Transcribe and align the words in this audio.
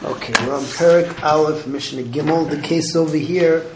Okay, 0.00 0.32
we're 0.46 0.54
on 0.54 0.62
Perik 0.62 1.24
Aleph, 1.24 1.66
Mishnah 1.66 2.04
Gimel. 2.04 2.48
The 2.48 2.62
case 2.62 2.94
over 2.94 3.16
here 3.16 3.66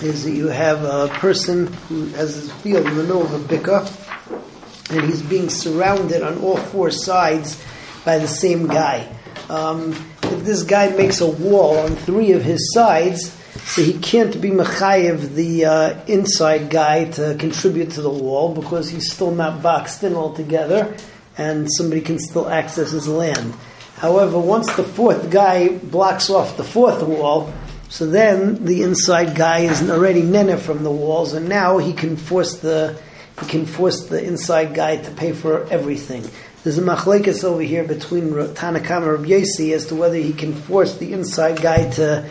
is 0.00 0.22
that 0.22 0.30
you 0.30 0.46
have 0.46 0.84
a 0.84 1.08
person 1.14 1.66
who 1.88 2.06
has 2.10 2.36
his 2.36 2.52
field 2.52 2.86
in 2.86 2.96
the 2.96 3.02
middle 3.02 3.22
of 3.22 3.34
a 3.34 3.40
bika, 3.40 4.92
and 4.92 5.10
he's 5.10 5.22
being 5.22 5.50
surrounded 5.50 6.22
on 6.22 6.38
all 6.38 6.56
four 6.56 6.92
sides 6.92 7.60
by 8.04 8.18
the 8.18 8.28
same 8.28 8.68
guy. 8.68 9.12
Um, 9.48 9.90
if 10.22 10.44
this 10.44 10.62
guy 10.62 10.90
makes 10.90 11.20
a 11.20 11.28
wall 11.28 11.78
on 11.78 11.96
three 11.96 12.30
of 12.30 12.44
his 12.44 12.72
sides, 12.72 13.32
so 13.64 13.82
he 13.82 13.98
can't 13.98 14.40
be 14.40 14.50
mechayev 14.50 15.34
the 15.34 15.64
uh, 15.64 16.04
inside 16.06 16.70
guy 16.70 17.06
to 17.10 17.34
contribute 17.40 17.90
to 17.92 18.02
the 18.02 18.08
wall 18.08 18.54
because 18.54 18.88
he's 18.88 19.12
still 19.12 19.32
not 19.32 19.64
boxed 19.64 20.04
in 20.04 20.14
altogether, 20.14 20.96
and 21.36 21.68
somebody 21.72 22.02
can 22.02 22.20
still 22.20 22.48
access 22.48 22.92
his 22.92 23.08
land. 23.08 23.52
However, 24.00 24.38
once 24.38 24.74
the 24.76 24.82
fourth 24.82 25.30
guy 25.30 25.76
blocks 25.76 26.30
off 26.30 26.56
the 26.56 26.64
fourth 26.64 27.02
wall, 27.02 27.52
so 27.90 28.06
then 28.06 28.64
the 28.64 28.80
inside 28.80 29.34
guy 29.36 29.58
is 29.58 29.90
already 29.90 30.22
nene 30.22 30.56
from 30.56 30.84
the 30.84 30.90
walls, 30.90 31.34
and 31.34 31.50
now 31.50 31.76
he 31.76 31.92
can 31.92 32.16
force 32.16 32.60
the 32.60 32.98
he 33.42 33.46
can 33.46 33.66
force 33.66 34.06
the 34.06 34.24
inside 34.24 34.74
guy 34.74 34.96
to 34.96 35.10
pay 35.10 35.32
for 35.32 35.66
everything. 35.70 36.24
There's 36.64 36.78
a 36.78 36.82
machlekes 36.82 37.44
over 37.44 37.60
here 37.60 37.84
between 37.84 38.30
Tanakama 38.30 39.16
and 39.16 39.30
Rabbi 39.30 39.72
as 39.74 39.84
to 39.88 39.94
whether 39.94 40.16
he 40.16 40.32
can 40.32 40.54
force 40.54 40.96
the 40.96 41.12
inside 41.12 41.60
guy 41.60 41.90
to 41.90 42.26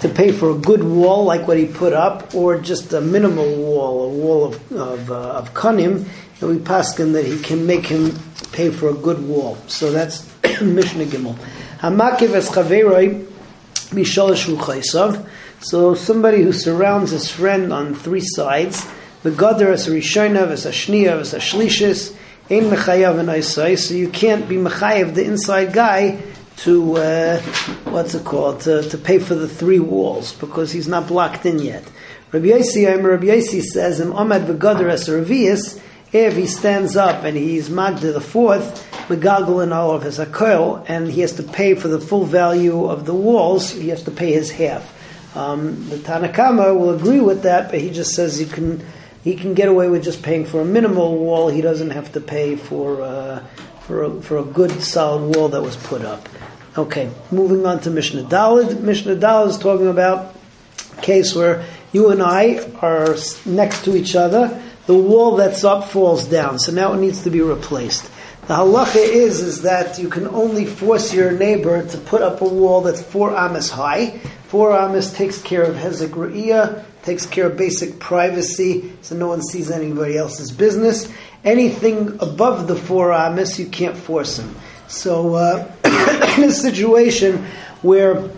to 0.00 0.08
pay 0.10 0.30
for 0.30 0.50
a 0.50 0.58
good 0.58 0.84
wall 0.84 1.24
like 1.24 1.48
what 1.48 1.56
he 1.56 1.64
put 1.64 1.94
up, 1.94 2.34
or 2.34 2.58
just 2.58 2.92
a 2.92 3.00
minimal 3.00 3.50
wall, 3.56 4.04
a 4.04 4.08
wall 4.10 4.44
of 4.44 4.72
of, 4.72 5.10
uh, 5.10 5.40
of 5.40 5.54
and 5.64 6.06
we 6.42 6.58
paskin 6.58 7.14
that 7.14 7.24
he 7.24 7.40
can 7.40 7.64
make 7.64 7.86
him 7.86 8.12
pay 8.52 8.68
for 8.68 8.90
a 8.90 8.94
good 8.94 9.26
wall. 9.26 9.56
So 9.68 9.90
that's 9.90 10.33
Mishnah 10.62 11.04
Gimel. 11.04 11.36
Hamakiv 11.78 12.34
es 12.34 12.50
chaveroi 12.50 13.26
mishalosh 13.90 14.46
ruchaisav. 14.54 15.28
So 15.60 15.94
somebody 15.94 16.42
who 16.42 16.52
surrounds 16.52 17.10
his 17.10 17.30
friend 17.30 17.72
on 17.72 17.94
three 17.94 18.20
sides, 18.20 18.86
the 19.22 19.30
gadar 19.30 19.72
a 19.72 19.90
rishonav, 19.90 20.48
shniyav, 20.48 21.20
as 21.20 21.34
a 21.34 21.38
shlishis, 21.38 22.14
ein 22.50 22.64
mechayav 22.64 23.18
and 23.18 23.28
isai. 23.28 23.78
So 23.78 23.94
you 23.94 24.08
can't 24.08 24.48
be 24.48 24.56
mechayav 24.56 25.14
the 25.14 25.24
inside 25.24 25.72
guy 25.72 26.20
to 26.58 26.96
uh, 26.96 27.40
what's 27.84 28.14
it 28.14 28.24
called 28.24 28.60
to, 28.60 28.82
to 28.88 28.98
pay 28.98 29.18
for 29.18 29.34
the 29.34 29.48
three 29.48 29.80
walls 29.80 30.32
because 30.34 30.72
he's 30.72 30.86
not 30.86 31.08
blocked 31.08 31.46
in 31.46 31.58
yet. 31.58 31.84
Rabbi 32.32 32.46
Yossi, 32.46 32.86
Rabbi 32.86 33.26
Yossi 33.26 33.62
says, 33.62 34.00
"Im 34.00 34.12
as 34.12 35.08
a 35.08 35.80
if 36.16 36.36
he 36.36 36.46
stands 36.46 36.96
up 36.96 37.24
and 37.24 37.36
he's 37.36 37.68
magda 37.68 38.12
the 38.12 38.20
fourth, 38.20 38.93
megagal 39.08 39.62
and 39.62 39.72
all 39.72 39.92
of 39.92 40.02
his 40.02 40.18
akoil, 40.18 40.84
and 40.88 41.10
he 41.10 41.20
has 41.20 41.32
to 41.34 41.42
pay 41.42 41.74
for 41.74 41.88
the 41.88 42.00
full 42.00 42.24
value 42.24 42.86
of 42.86 43.06
the 43.06 43.14
walls, 43.14 43.70
he 43.70 43.88
has 43.88 44.02
to 44.04 44.10
pay 44.10 44.32
his 44.32 44.50
half. 44.50 44.92
Um, 45.36 45.88
the 45.88 45.96
Tanakama 45.96 46.78
will 46.78 46.90
agree 46.90 47.20
with 47.20 47.42
that, 47.42 47.70
but 47.70 47.80
he 47.80 47.90
just 47.90 48.14
says 48.14 48.40
you 48.40 48.46
can 48.46 48.84
he 49.24 49.34
can 49.36 49.54
get 49.54 49.68
away 49.68 49.88
with 49.88 50.04
just 50.04 50.22
paying 50.22 50.44
for 50.44 50.60
a 50.60 50.64
minimal 50.64 51.18
wall. 51.18 51.48
He 51.48 51.62
doesn't 51.62 51.90
have 51.90 52.12
to 52.12 52.20
pay 52.20 52.56
for 52.56 53.02
uh, 53.02 53.44
for 53.80 54.04
a, 54.04 54.22
for 54.22 54.38
a 54.38 54.44
good 54.44 54.82
solid 54.82 55.34
wall 55.34 55.48
that 55.48 55.62
was 55.62 55.76
put 55.76 56.02
up. 56.02 56.28
Okay, 56.76 57.10
moving 57.30 57.66
on 57.66 57.80
to 57.80 57.90
Mishnah 57.90 58.24
Dalid. 58.24 58.80
Mishnah 58.80 59.16
Dalid 59.16 59.48
is 59.48 59.58
talking 59.58 59.88
about 59.88 60.34
a 60.96 61.00
case 61.00 61.34
where 61.34 61.64
you 61.92 62.10
and 62.10 62.22
I 62.22 62.58
are 62.80 63.16
next 63.46 63.84
to 63.84 63.96
each 63.96 64.16
other. 64.16 64.60
The 64.86 64.94
wall 64.94 65.36
that's 65.36 65.64
up 65.64 65.88
falls 65.88 66.26
down, 66.26 66.58
so 66.58 66.70
now 66.70 66.92
it 66.92 66.98
needs 66.98 67.22
to 67.22 67.30
be 67.30 67.40
replaced. 67.40 68.04
The 68.46 68.54
halacha 68.54 68.96
is 68.96 69.40
is 69.40 69.62
that 69.62 69.98
you 69.98 70.10
can 70.10 70.28
only 70.28 70.66
force 70.66 71.14
your 71.14 71.32
neighbor 71.32 71.86
to 71.88 71.96
put 71.96 72.20
up 72.20 72.42
a 72.42 72.44
wall 72.44 72.82
that's 72.82 73.02
four 73.02 73.34
amas 73.34 73.70
high. 73.70 74.18
Four 74.48 74.76
amas 74.76 75.14
takes 75.14 75.40
care 75.40 75.62
of 75.62 75.76
hezek 75.76 76.84
takes 77.02 77.24
care 77.24 77.46
of 77.46 77.56
basic 77.56 77.98
privacy, 77.98 78.92
so 79.00 79.16
no 79.16 79.28
one 79.28 79.42
sees 79.42 79.70
anybody 79.70 80.18
else's 80.18 80.52
business. 80.52 81.10
Anything 81.42 82.18
above 82.20 82.68
the 82.68 82.76
four 82.76 83.12
amas, 83.12 83.58
you 83.58 83.66
can't 83.66 83.96
force 83.96 84.38
him. 84.38 84.54
So, 84.88 85.34
uh, 85.34 85.70
in 86.36 86.44
a 86.44 86.52
situation 86.52 87.46
where 87.80 88.30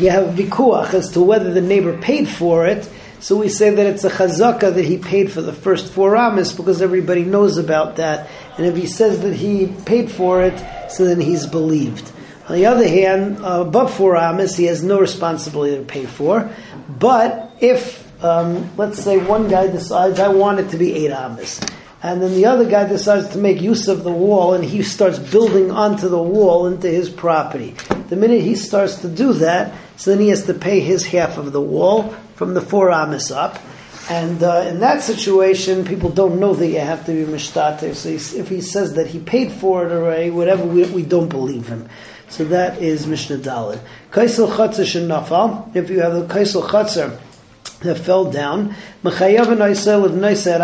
you 0.00 0.10
have 0.10 0.34
vikuach 0.34 0.92
as 0.94 1.12
to 1.12 1.20
whether 1.20 1.52
the 1.52 1.60
neighbor 1.60 1.96
paid 1.98 2.28
for 2.28 2.66
it, 2.66 2.90
so 3.20 3.36
we 3.36 3.48
say 3.48 3.70
that 3.70 3.86
it's 3.86 4.04
a 4.04 4.10
chazaka 4.10 4.74
that 4.74 4.84
he 4.84 4.98
paid 4.98 5.32
for 5.32 5.40
the 5.40 5.52
first 5.52 5.92
four 5.92 6.16
amas 6.16 6.52
because 6.52 6.82
everybody 6.82 7.24
knows 7.24 7.56
about 7.56 7.96
that. 7.96 8.28
And 8.56 8.66
if 8.66 8.76
he 8.76 8.86
says 8.86 9.22
that 9.22 9.34
he 9.34 9.68
paid 9.84 10.10
for 10.10 10.42
it, 10.42 10.90
so 10.90 11.04
then 11.04 11.20
he's 11.20 11.46
believed. 11.46 12.12
On 12.48 12.54
the 12.54 12.66
other 12.66 12.86
hand, 12.86 13.44
uh, 13.44 13.62
above 13.66 13.92
four 13.92 14.16
amas, 14.16 14.56
he 14.56 14.64
has 14.64 14.84
no 14.84 15.00
responsibility 15.00 15.76
to 15.76 15.82
pay 15.82 16.06
for. 16.06 16.48
But 16.88 17.52
if, 17.60 18.04
um, 18.22 18.70
let's 18.76 19.02
say, 19.02 19.18
one 19.18 19.48
guy 19.48 19.66
decides, 19.66 20.20
I 20.20 20.28
want 20.28 20.60
it 20.60 20.70
to 20.70 20.76
be 20.76 20.94
eight 20.94 21.10
amas, 21.10 21.60
and 22.06 22.22
then 22.22 22.34
the 22.34 22.46
other 22.46 22.68
guy 22.68 22.86
decides 22.86 23.30
to 23.30 23.38
make 23.38 23.60
use 23.60 23.88
of 23.88 24.04
the 24.04 24.12
wall 24.12 24.54
and 24.54 24.64
he 24.64 24.84
starts 24.84 25.18
building 25.18 25.72
onto 25.72 26.08
the 26.08 26.22
wall 26.22 26.68
into 26.68 26.88
his 26.88 27.10
property. 27.10 27.74
The 28.08 28.14
minute 28.14 28.42
he 28.42 28.54
starts 28.54 29.00
to 29.00 29.08
do 29.08 29.32
that, 29.34 29.74
so 29.96 30.12
then 30.12 30.20
he 30.20 30.28
has 30.28 30.44
to 30.46 30.54
pay 30.54 30.78
his 30.78 31.04
half 31.04 31.36
of 31.36 31.52
the 31.52 31.60
wall 31.60 32.10
from 32.36 32.54
the 32.54 32.60
four 32.60 32.92
amas 32.92 33.32
up. 33.32 33.58
And 34.08 34.40
uh, 34.40 34.66
in 34.68 34.78
that 34.80 35.02
situation, 35.02 35.84
people 35.84 36.10
don't 36.10 36.38
know 36.38 36.54
that 36.54 36.68
you 36.68 36.78
have 36.78 37.04
to 37.06 37.12
be 37.12 37.24
mishtate. 37.30 37.96
So 37.96 38.08
if 38.38 38.48
he 38.48 38.60
says 38.60 38.94
that 38.94 39.08
he 39.08 39.18
paid 39.18 39.50
for 39.50 39.84
it 39.84 39.90
already, 39.90 40.30
whatever, 40.30 40.64
we, 40.64 40.84
we 40.84 41.02
don't 41.02 41.28
believe 41.28 41.66
him. 41.66 41.88
So 42.28 42.44
that 42.44 42.80
is 42.80 43.06
Mishnah 43.08 43.38
Dalit. 43.38 43.80
Kaisel 44.12 44.48
chatzah 44.48 44.84
shenafal. 44.84 45.74
If 45.74 45.90
you 45.90 46.02
have 46.02 46.14
the 46.14 46.32
kaisel 46.32 46.62
chatzah 46.62 47.20
that 47.86 47.98
fell 47.98 48.30
down, 48.30 48.74
mechayav 49.02 49.48
and 49.48 49.60
oisel 49.60 50.04
of 50.04 50.12
noiseh 50.12 50.54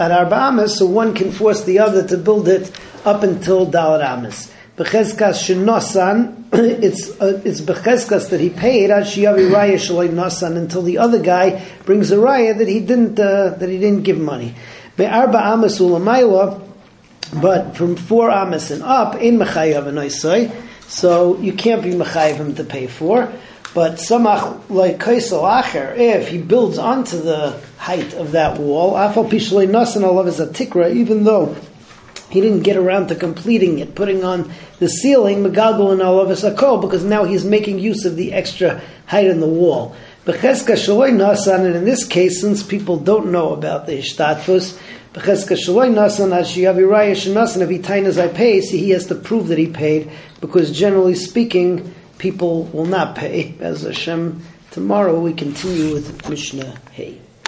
at 0.00 0.10
arba 0.10 0.36
amas, 0.36 0.78
so 0.78 0.86
one 0.86 1.14
can 1.14 1.32
force 1.32 1.64
the 1.64 1.78
other 1.78 2.06
to 2.06 2.16
build 2.16 2.48
it 2.48 2.70
up 3.04 3.22
until 3.22 3.66
dalit 3.66 4.04
amas. 4.04 4.52
Bechezkas 4.76 5.42
shenosan, 5.44 6.44
it's 6.52 7.10
uh, 7.20 7.42
it's 7.44 7.60
bechezkas 7.60 8.30
that 8.30 8.40
he 8.40 8.48
paid 8.48 8.90
ad 8.90 9.04
shiyavi 9.04 9.50
raya 9.50 9.74
shaloi 9.74 10.08
nosan 10.08 10.56
until 10.56 10.82
the 10.82 10.98
other 10.98 11.20
guy 11.20 11.62
brings 11.84 12.10
a 12.10 12.16
raya 12.16 12.56
that 12.56 12.68
he 12.68 12.80
didn't 12.80 13.18
uh, 13.18 13.50
that 13.50 13.68
he 13.68 13.78
didn't 13.78 14.02
give 14.02 14.18
money. 14.18 14.54
Be'arba 14.96 15.52
amas 15.52 15.78
ulamayla, 15.78 16.66
but 17.40 17.76
from 17.76 17.96
four 17.96 18.30
amas 18.30 18.70
and 18.70 18.82
up 18.82 19.16
in 19.16 19.38
mechayav 19.38 19.86
and 19.88 20.52
so 20.88 21.38
you 21.38 21.54
can't 21.54 21.82
be 21.82 21.92
mechayav 21.92 22.36
him 22.36 22.54
to 22.54 22.64
pay 22.64 22.86
for. 22.86 23.32
But 23.74 23.94
samach 23.94 24.68
like 24.68 24.98
kaisel 24.98 25.42
acher, 25.42 25.96
if 25.96 26.28
he 26.28 26.38
builds 26.38 26.78
onto 26.78 27.18
the 27.18 27.58
height 27.78 28.12
of 28.14 28.32
that 28.32 28.60
wall, 28.60 28.94
afal 28.94 29.28
pishloi 29.28 29.66
nasan 29.66 30.02
alav 30.02 30.26
is 30.26 30.40
a 30.40 30.46
tikra, 30.46 30.94
even 30.94 31.24
though 31.24 31.56
he 32.28 32.40
didn't 32.40 32.62
get 32.62 32.76
around 32.76 33.08
to 33.08 33.14
completing 33.14 33.78
it, 33.78 33.94
putting 33.94 34.24
on 34.24 34.50
the 34.78 34.88
ceiling, 34.88 35.44
Megagal 35.44 35.92
and 35.92 36.00
Alavis 36.00 36.50
Akol, 36.50 36.80
because 36.80 37.04
now 37.04 37.24
he's 37.24 37.44
making 37.44 37.78
use 37.78 38.04
of 38.04 38.16
the 38.16 38.32
extra 38.32 38.80
height 39.06 39.26
in 39.26 39.40
the 39.40 39.46
wall. 39.46 39.94
Becheska 40.24 40.74
Shaloi 40.74 41.12
Nasan, 41.12 41.66
and 41.66 41.74
in 41.74 41.84
this 41.84 42.06
case, 42.06 42.40
since 42.40 42.62
people 42.62 42.96
don't 42.96 43.30
know 43.32 43.52
about 43.52 43.86
the 43.86 43.98
Ishtatfus, 43.98 44.78
Becheska 45.12 45.56
Shaloi 45.56 45.92
Nasan, 45.92 46.32
if 47.62 47.68
he 47.68 47.78
tainas 47.78 48.22
I 48.22 48.28
pay, 48.28 48.60
see, 48.60 48.78
he 48.78 48.90
has 48.90 49.06
to 49.06 49.14
prove 49.14 49.48
that 49.48 49.58
he 49.58 49.66
paid, 49.66 50.10
because 50.40 50.70
generally 50.70 51.14
speaking, 51.14 51.94
people 52.22 52.62
will 52.66 52.86
not 52.86 53.16
pay. 53.16 53.52
As 53.58 53.82
Hashem, 53.82 54.42
tomorrow 54.70 55.18
we 55.18 55.34
continue 55.34 55.92
with 55.92 56.28
Mishnah 56.30 56.78
Hey. 56.92 57.18